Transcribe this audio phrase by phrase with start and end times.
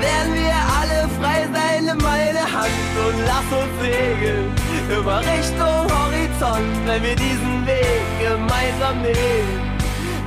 [0.00, 4.52] Werden wir alle frei sein, nimm meine Hand und lass uns segeln,
[4.90, 9.78] über Richtung Horizont, wenn wir diesen Weg gemeinsam nehmen,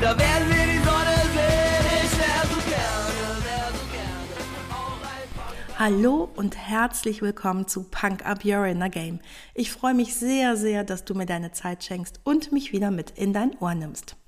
[0.02, 6.58] da werden wir die Sonne sehen, ich wär so gerne, wär so gerne Hallo und
[6.58, 9.20] herzlich willkommen zu Punk Up Your Inner Game.
[9.54, 13.12] Ich freue mich sehr, sehr, dass du mir deine Zeit schenkst und mich wieder mit
[13.12, 14.19] in dein Ohr nimmst.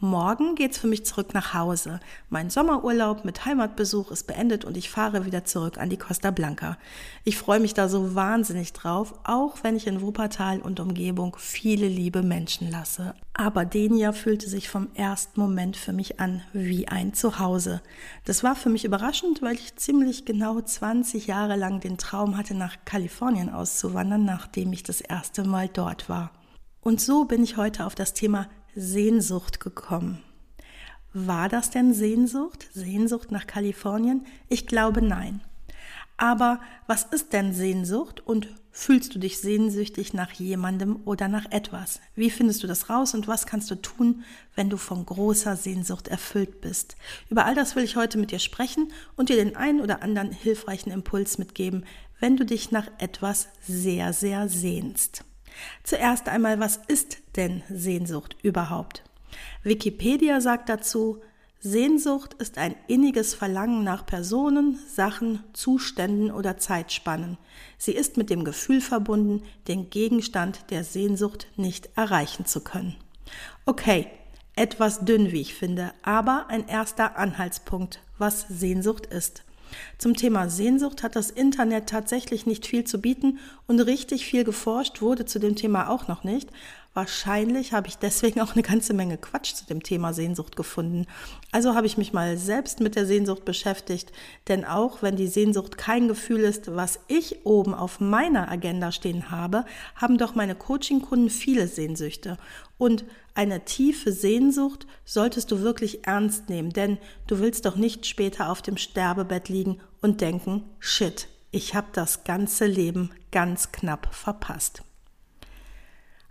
[0.00, 1.98] Morgen geht's für mich zurück nach Hause.
[2.30, 6.78] Mein Sommerurlaub mit Heimatbesuch ist beendet und ich fahre wieder zurück an die Costa Blanca.
[7.24, 11.88] Ich freue mich da so wahnsinnig drauf, auch wenn ich in Wuppertal und Umgebung viele
[11.88, 13.16] liebe Menschen lasse.
[13.34, 17.82] Aber Denia fühlte sich vom ersten Moment für mich an wie ein Zuhause.
[18.24, 22.54] Das war für mich überraschend, weil ich ziemlich genau 20 Jahre lang den Traum hatte,
[22.54, 26.30] nach Kalifornien auszuwandern, nachdem ich das erste Mal dort war.
[26.80, 28.46] Und so bin ich heute auf das Thema
[28.78, 30.22] Sehnsucht gekommen.
[31.12, 32.68] War das denn Sehnsucht?
[32.72, 34.24] Sehnsucht nach Kalifornien?
[34.48, 35.40] Ich glaube nein.
[36.16, 42.00] Aber was ist denn Sehnsucht und fühlst du dich sehnsüchtig nach jemandem oder nach etwas?
[42.14, 44.22] Wie findest du das raus und was kannst du tun,
[44.54, 46.94] wenn du von großer Sehnsucht erfüllt bist?
[47.30, 50.30] Über all das will ich heute mit dir sprechen und dir den einen oder anderen
[50.30, 51.84] hilfreichen Impuls mitgeben,
[52.20, 55.24] wenn du dich nach etwas sehr, sehr sehnst.
[55.82, 59.02] Zuerst einmal, was ist denn Sehnsucht überhaupt?
[59.62, 61.20] Wikipedia sagt dazu,
[61.60, 67.36] Sehnsucht ist ein inniges Verlangen nach Personen, Sachen, Zuständen oder Zeitspannen.
[67.78, 72.94] Sie ist mit dem Gefühl verbunden, den Gegenstand der Sehnsucht nicht erreichen zu können.
[73.66, 74.06] Okay,
[74.54, 79.42] etwas dünn, wie ich finde, aber ein erster Anhaltspunkt, was Sehnsucht ist.
[79.98, 85.00] Zum Thema Sehnsucht hat das Internet tatsächlich nicht viel zu bieten und richtig viel geforscht
[85.02, 86.50] wurde zu dem Thema auch noch nicht.
[86.98, 91.06] Wahrscheinlich habe ich deswegen auch eine ganze Menge Quatsch zu dem Thema Sehnsucht gefunden.
[91.52, 94.10] Also habe ich mich mal selbst mit der Sehnsucht beschäftigt,
[94.48, 99.30] denn auch wenn die Sehnsucht kein Gefühl ist, was ich oben auf meiner Agenda stehen
[99.30, 99.64] habe,
[99.94, 102.36] haben doch meine Coaching-Kunden viele Sehnsüchte.
[102.78, 106.98] Und eine tiefe Sehnsucht solltest du wirklich ernst nehmen, denn
[107.28, 112.24] du willst doch nicht später auf dem Sterbebett liegen und denken, shit, ich habe das
[112.24, 114.82] ganze Leben ganz knapp verpasst.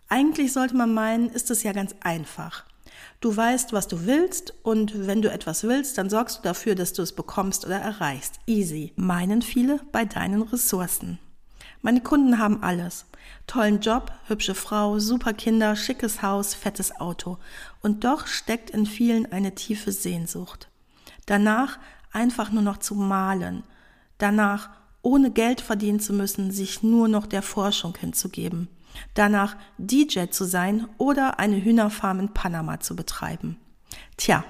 [0.09, 2.63] Eigentlich sollte man meinen, ist es ja ganz einfach.
[3.19, 6.94] Du weißt, was du willst und wenn du etwas willst, dann sorgst du dafür, dass
[6.94, 8.40] du es bekommst oder erreichst.
[8.45, 8.94] Easy.
[8.95, 11.19] Meinen viele bei deinen Ressourcen.
[11.81, 13.06] Meine Kunden haben alles.
[13.47, 17.38] Tollen Job, hübsche Frau, super Kinder, schickes Haus, fettes Auto.
[17.81, 20.69] Und doch steckt in vielen eine tiefe Sehnsucht.
[21.25, 21.79] Danach
[22.13, 23.63] einfach nur noch zu malen.
[24.19, 24.69] Danach,
[25.01, 28.69] ohne Geld verdienen zu müssen, sich nur noch der Forschung hinzugeben
[29.13, 33.57] danach DJ zu sein oder eine Hühnerfarm in Panama zu betreiben.
[34.17, 34.43] Tja,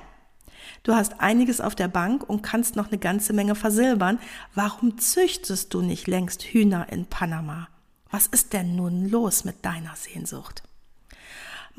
[0.83, 4.19] du hast einiges auf der Bank und kannst noch eine ganze Menge versilbern.
[4.55, 7.67] Warum züchtest du nicht längst Hühner in Panama?
[8.09, 10.63] Was ist denn nun los mit deiner Sehnsucht?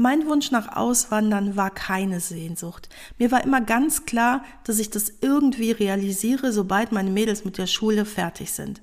[0.01, 2.89] Mein Wunsch nach Auswandern war keine Sehnsucht.
[3.19, 7.67] Mir war immer ganz klar, dass ich das irgendwie realisiere, sobald meine Mädels mit der
[7.67, 8.81] Schule fertig sind.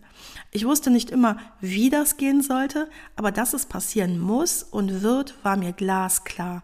[0.51, 5.41] Ich wusste nicht immer, wie das gehen sollte, aber dass es passieren muss und wird,
[5.41, 6.63] war mir glasklar.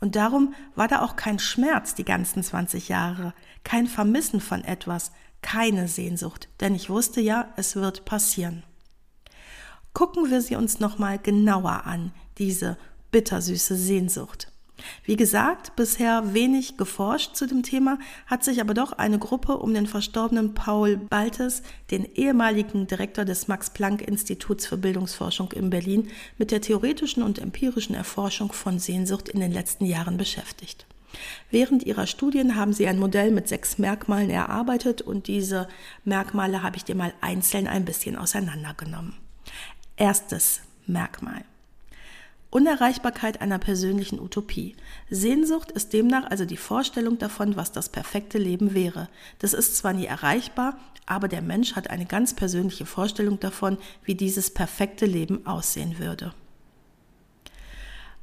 [0.00, 5.12] Und darum war da auch kein Schmerz die ganzen 20 Jahre, kein Vermissen von etwas,
[5.42, 8.64] keine Sehnsucht, denn ich wusste ja, es wird passieren.
[9.92, 12.76] Gucken wir sie uns nochmal genauer an, diese
[13.12, 14.48] bittersüße Sehnsucht.
[15.04, 19.74] Wie gesagt, bisher wenig geforscht zu dem Thema, hat sich aber doch eine Gruppe um
[19.74, 26.60] den verstorbenen Paul Baltes, den ehemaligen Direktor des Max-Planck-Instituts für Bildungsforschung in Berlin, mit der
[26.60, 30.86] theoretischen und empirischen Erforschung von Sehnsucht in den letzten Jahren beschäftigt.
[31.50, 35.68] Während ihrer Studien haben sie ein Modell mit sechs Merkmalen erarbeitet und diese
[36.04, 39.14] Merkmale habe ich dir mal einzeln ein bisschen auseinandergenommen.
[39.96, 41.44] Erstes Merkmal.
[42.52, 44.76] Unerreichbarkeit einer persönlichen Utopie.
[45.08, 49.08] Sehnsucht ist demnach also die Vorstellung davon, was das perfekte Leben wäre.
[49.38, 54.14] Das ist zwar nie erreichbar, aber der Mensch hat eine ganz persönliche Vorstellung davon, wie
[54.14, 56.34] dieses perfekte Leben aussehen würde.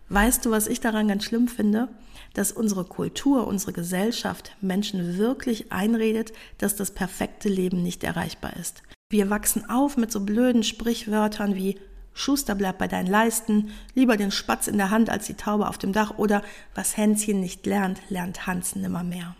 [0.10, 1.88] Weißt du, was ich daran ganz schlimm finde?
[2.36, 8.84] Dass unsere Kultur, unsere Gesellschaft Menschen wirklich einredet, dass das perfekte Leben nicht erreichbar ist.
[9.10, 11.80] Wir wachsen auf mit so blöden Sprichwörtern wie
[12.14, 15.78] Schuster bleibt bei deinen Leisten, lieber den Spatz in der Hand als die Taube auf
[15.78, 16.44] dem Dach oder
[16.76, 19.36] was Hänschen nicht lernt, lernt Hans nimmer mehr.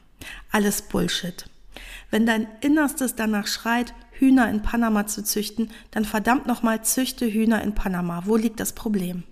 [0.52, 1.46] Alles Bullshit.
[2.12, 7.62] Wenn dein Innerstes danach schreit, Hühner in Panama zu züchten, dann verdammt nochmal züchte Hühner
[7.62, 8.24] in Panama.
[8.26, 9.24] Wo liegt das Problem?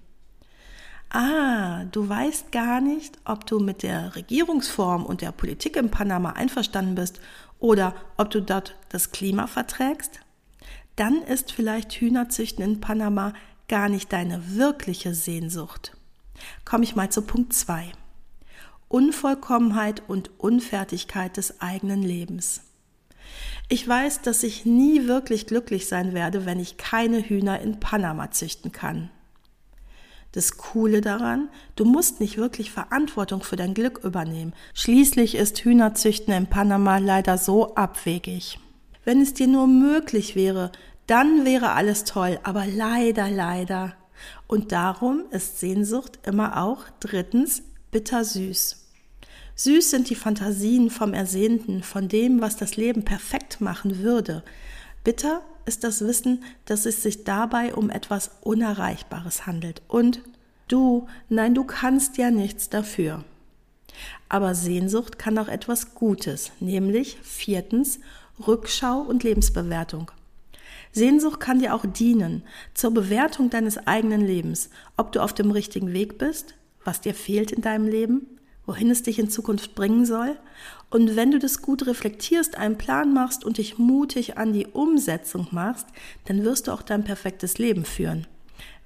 [1.09, 6.31] Ah, du weißt gar nicht, ob du mit der Regierungsform und der Politik in Panama
[6.31, 7.21] einverstanden bist
[7.59, 10.19] oder ob du dort das Klima verträgst?
[10.97, 13.33] Dann ist vielleicht Hühnerzüchten in Panama
[13.67, 15.95] gar nicht deine wirkliche Sehnsucht.
[16.65, 17.91] Komme ich mal zu Punkt 2.
[18.89, 22.61] Unvollkommenheit und Unfertigkeit des eigenen Lebens.
[23.69, 28.31] Ich weiß, dass ich nie wirklich glücklich sein werde, wenn ich keine Hühner in Panama
[28.31, 29.11] züchten kann.
[30.31, 34.53] Das Coole daran, du musst nicht wirklich Verantwortung für dein Glück übernehmen.
[34.73, 38.59] Schließlich ist Hühnerzüchten in Panama leider so abwegig.
[39.07, 40.69] Wenn es dir nur möglich wäre,
[41.05, 43.93] dann wäre alles toll, aber leider, leider.
[44.47, 48.85] Und darum ist Sehnsucht immer auch drittens bittersüß.
[49.55, 54.43] Süß sind die Fantasien vom Ersehnten, von dem, was das Leben perfekt machen würde.
[55.05, 59.83] Bitter ist das Wissen, dass es sich dabei um etwas Unerreichbares handelt.
[59.87, 60.21] Und
[60.67, 63.23] du, nein, du kannst ja nichts dafür.
[64.27, 68.01] Aber Sehnsucht kann auch etwas Gutes, nämlich viertens
[68.45, 70.11] Rückschau und Lebensbewertung.
[70.91, 72.43] Sehnsucht kann dir auch dienen
[72.73, 77.51] zur Bewertung deines eigenen Lebens, ob du auf dem richtigen Weg bist, was dir fehlt
[77.51, 78.27] in deinem Leben,
[78.65, 80.37] wohin es dich in Zukunft bringen soll.
[80.89, 85.47] Und wenn du das gut reflektierst, einen Plan machst und dich mutig an die Umsetzung
[85.51, 85.87] machst,
[86.25, 88.27] dann wirst du auch dein perfektes Leben führen.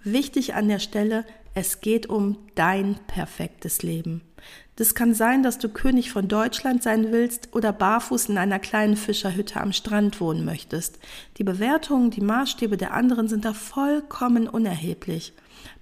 [0.04, 4.22] Wichtig an der Stelle, es geht um dein perfektes Leben.
[4.78, 8.96] Das kann sein, dass du König von Deutschland sein willst oder barfuß in einer kleinen
[8.96, 10.98] Fischerhütte am Strand wohnen möchtest.
[11.38, 15.34] Die Bewertungen, die Maßstäbe der anderen sind da vollkommen unerheblich.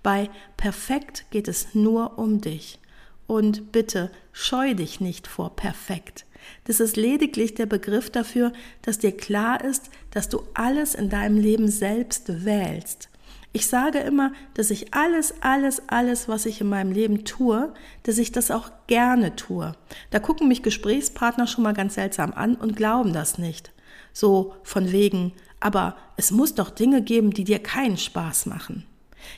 [0.03, 2.79] Bei perfekt geht es nur um dich.
[3.25, 6.25] Und bitte scheu dich nicht vor perfekt.
[6.65, 8.51] Das ist lediglich der Begriff dafür,
[8.81, 13.08] dass dir klar ist, dass du alles in deinem Leben selbst wählst.
[13.51, 17.73] Ich sage immer, dass ich alles, alles, alles, was ich in meinem Leben tue,
[18.03, 19.73] dass ich das auch gerne tue.
[20.11, 23.71] Da gucken mich Gesprächspartner schon mal ganz seltsam an und glauben das nicht.
[24.13, 28.85] So von wegen, aber es muss doch Dinge geben, die dir keinen Spaß machen.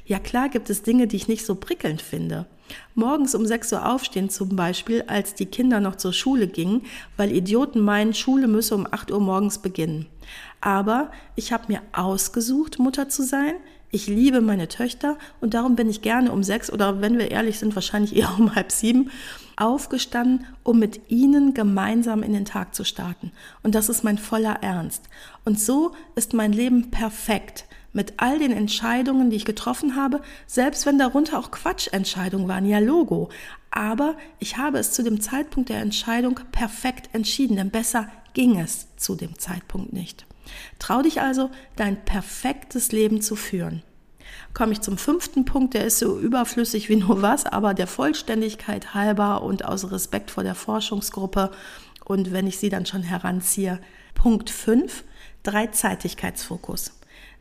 [0.05, 2.45] Ja klar gibt es Dinge, die ich nicht so prickelnd finde.
[2.95, 6.83] Morgens um 6 Uhr aufstehen zum Beispiel, als die Kinder noch zur Schule gingen,
[7.17, 10.07] weil Idioten meinen, Schule müsse um 8 Uhr morgens beginnen.
[10.61, 13.55] Aber ich habe mir ausgesucht, Mutter zu sein.
[13.93, 17.59] Ich liebe meine Töchter und darum bin ich gerne um sechs oder wenn wir ehrlich
[17.59, 19.11] sind, wahrscheinlich eher um halb sieben
[19.57, 23.31] aufgestanden, um mit ihnen gemeinsam in den Tag zu starten.
[23.63, 25.03] Und das ist mein voller Ernst.
[25.43, 30.85] Und so ist mein Leben perfekt mit all den Entscheidungen, die ich getroffen habe, selbst
[30.85, 33.29] wenn darunter auch Quatschentscheidungen waren, ja Logo.
[33.69, 38.87] Aber ich habe es zu dem Zeitpunkt der Entscheidung perfekt entschieden, denn besser ging es
[38.95, 40.25] zu dem Zeitpunkt nicht.
[40.79, 43.83] Trau dich also, dein perfektes Leben zu führen.
[44.53, 48.93] Komme ich zum fünften Punkt, der ist so überflüssig wie nur was, aber der Vollständigkeit
[48.93, 51.51] halber und aus Respekt vor der Forschungsgruppe
[52.05, 53.79] und wenn ich sie dann schon heranziehe.
[54.13, 55.03] Punkt 5,
[55.43, 56.93] Dreizeitigkeitsfokus.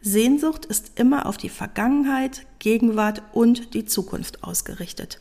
[0.03, 5.21] Sehnsucht ist immer auf die Vergangenheit, Gegenwart und die Zukunft ausgerichtet.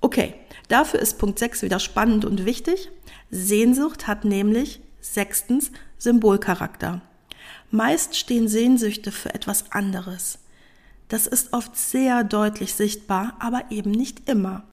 [0.00, 0.34] Okay,
[0.68, 2.90] dafür ist Punkt 6 wieder spannend und wichtig.
[3.30, 5.72] Sehnsucht hat nämlich sechstens
[6.02, 7.00] Symbolcharakter.
[7.70, 10.40] Meist stehen Sehnsüchte für etwas anderes.
[11.06, 14.64] Das ist oft sehr deutlich sichtbar, aber eben nicht immer.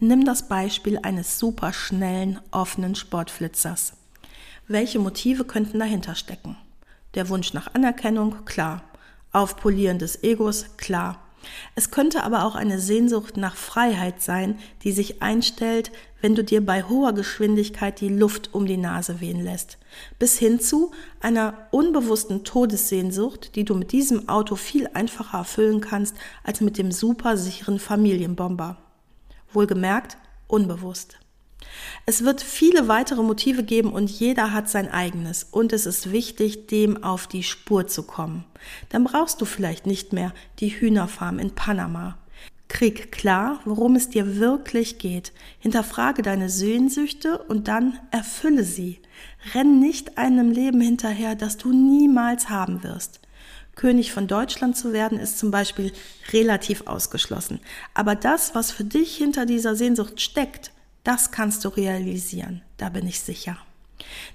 [0.00, 3.92] Nimm das Beispiel eines superschnellen, offenen Sportflitzers.
[4.66, 6.56] Welche Motive könnten dahinter stecken?
[7.16, 8.82] Der Wunsch nach Anerkennung, klar.
[9.30, 11.21] Aufpolieren des Egos, klar.
[11.74, 16.64] Es könnte aber auch eine Sehnsucht nach Freiheit sein, die sich einstellt, wenn du dir
[16.64, 19.78] bei hoher Geschwindigkeit die Luft um die Nase wehen lässt,
[20.18, 26.16] bis hin zu einer unbewussten Todessehnsucht, die du mit diesem Auto viel einfacher erfüllen kannst
[26.44, 28.76] als mit dem supersicheren Familienbomber.
[29.52, 31.18] Wohlgemerkt, unbewusst.
[32.06, 36.66] Es wird viele weitere Motive geben und jeder hat sein eigenes und es ist wichtig,
[36.66, 38.44] dem auf die Spur zu kommen.
[38.88, 42.18] Dann brauchst du vielleicht nicht mehr die Hühnerfarm in Panama.
[42.68, 45.32] Krieg klar, worum es dir wirklich geht.
[45.58, 48.98] Hinterfrage deine Sehnsüchte und dann erfülle sie.
[49.54, 53.20] Renn nicht einem Leben hinterher, das du niemals haben wirst.
[53.74, 55.92] König von Deutschland zu werden, ist zum Beispiel
[56.32, 57.60] relativ ausgeschlossen.
[57.94, 60.71] Aber das, was für dich hinter dieser Sehnsucht steckt,
[61.04, 63.56] das kannst du realisieren, da bin ich sicher.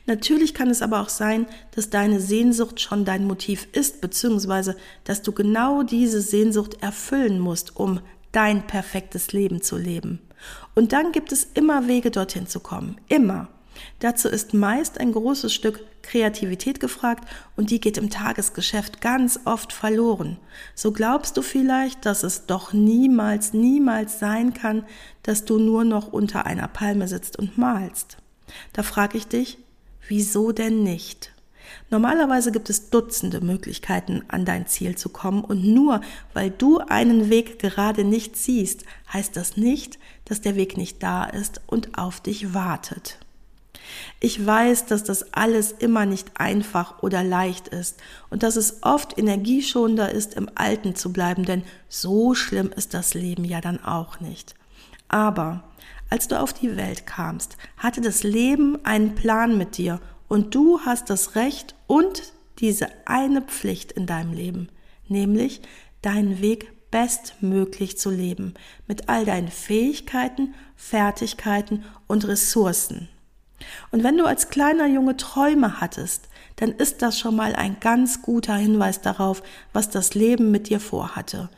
[0.05, 5.21] Natürlich kann es aber auch sein, dass deine Sehnsucht schon dein Motiv ist, beziehungsweise dass
[5.21, 7.99] du genau diese Sehnsucht erfüllen musst, um
[8.31, 10.19] dein perfektes Leben zu leben.
[10.75, 12.97] Und dann gibt es immer Wege, dorthin zu kommen.
[13.07, 13.47] Immer.
[13.99, 19.73] Dazu ist meist ein großes Stück Kreativität gefragt und die geht im Tagesgeschäft ganz oft
[19.73, 20.37] verloren.
[20.73, 24.83] So glaubst du vielleicht, dass es doch niemals, niemals sein kann,
[25.23, 28.17] dass du nur noch unter einer Palme sitzt und malst.
[28.73, 29.57] Da frage ich dich,
[30.07, 31.33] wieso denn nicht?
[31.89, 35.99] Normalerweise gibt es Dutzende Möglichkeiten, an dein Ziel zu kommen und nur
[36.33, 41.25] weil du einen Weg gerade nicht siehst, heißt das nicht, dass der Weg nicht da
[41.25, 43.19] ist und auf dich wartet.
[44.19, 47.97] Ich weiß, dass das alles immer nicht einfach oder leicht ist
[48.29, 53.13] und dass es oft energieschonender ist, im Alten zu bleiben, denn so schlimm ist das
[53.13, 54.55] Leben ja dann auch nicht.
[55.07, 55.63] Aber
[56.09, 60.81] als du auf die Welt kamst, hatte das Leben einen Plan mit dir und du
[60.81, 64.69] hast das Recht und diese eine Pflicht in deinem Leben,
[65.07, 65.61] nämlich
[66.01, 68.53] deinen Weg bestmöglich zu leben,
[68.87, 73.09] mit all deinen Fähigkeiten, Fertigkeiten und Ressourcen.
[73.91, 78.21] Und wenn du als kleiner Junge Träume hattest, dann ist das schon mal ein ganz
[78.21, 81.49] guter Hinweis darauf, was das Leben mit dir vorhatte.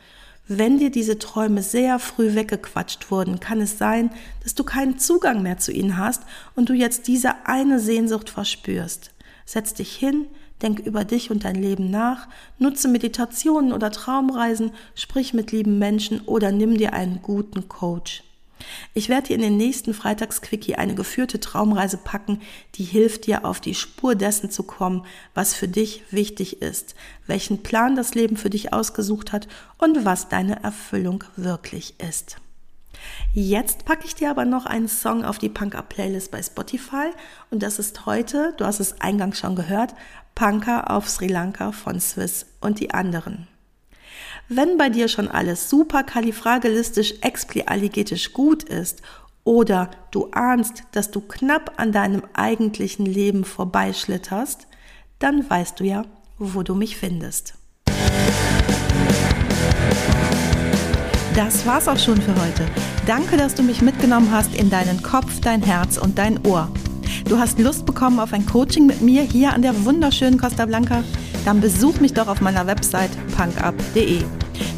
[0.46, 4.10] Wenn dir diese Träume sehr früh weggequatscht wurden, kann es sein,
[4.42, 6.22] dass du keinen Zugang mehr zu ihnen hast
[6.56, 9.12] und du jetzt diese eine Sehnsucht verspürst.
[9.46, 10.26] Setz dich hin,
[10.60, 12.28] denk über dich und dein Leben nach,
[12.58, 18.24] nutze Meditationen oder Traumreisen, sprich mit lieben Menschen oder nimm dir einen guten Coach.
[18.94, 22.40] Ich werde dir in den nächsten Freitagsquickie eine geführte Traumreise packen,
[22.74, 26.94] die hilft dir auf die Spur dessen zu kommen, was für dich wichtig ist,
[27.26, 29.48] welchen Plan das Leben für dich ausgesucht hat
[29.78, 32.36] und was deine Erfüllung wirklich ist.
[33.32, 37.10] Jetzt packe ich dir aber noch einen Song auf die Punk Playlist bei Spotify
[37.50, 39.94] und das ist heute, du hast es eingangs schon gehört,
[40.34, 43.46] Punker auf Sri Lanka von Swiss und die anderen.
[44.52, 49.00] Wenn bei dir schon alles super kalifragilistisch explialigetisch gut ist
[49.44, 54.66] oder du ahnst, dass du knapp an deinem eigentlichen Leben vorbeischlitterst,
[55.20, 56.04] dann weißt du ja,
[56.36, 57.54] wo du mich findest.
[61.36, 62.66] Das war's auch schon für heute.
[63.06, 66.68] Danke, dass du mich mitgenommen hast in deinen Kopf, dein Herz und dein Ohr.
[67.24, 71.04] Du hast Lust bekommen auf ein Coaching mit mir hier an der wunderschönen Costa Blanca?
[71.44, 74.24] Dann besuch mich doch auf meiner Website punkup.de.